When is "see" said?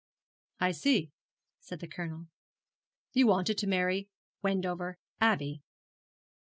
0.71-1.11